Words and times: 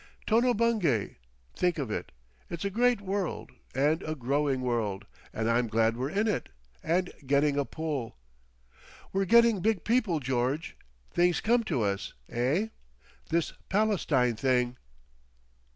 Tono 0.25 0.55
Bungay. 0.55 1.17
Think 1.55 1.77
of 1.77 1.91
it! 1.91 2.11
It's 2.49 2.65
a 2.65 2.71
great 2.71 3.01
world 3.01 3.51
and 3.75 4.01
a 4.01 4.15
growing 4.15 4.61
world, 4.61 5.05
and 5.31 5.47
I'm 5.47 5.67
glad 5.67 5.95
we're 5.95 6.09
in 6.09 6.27
it—and 6.27 7.13
getting 7.27 7.55
a 7.55 7.65
pull. 7.65 8.17
We're 9.13 9.25
getting 9.25 9.59
big 9.59 9.83
people, 9.83 10.19
George. 10.19 10.75
Things 11.11 11.39
come 11.39 11.63
to 11.65 11.83
us. 11.83 12.13
Eh? 12.29 12.69
This 13.29 13.53
Palestine 13.69 14.35
thing."... 14.35 14.77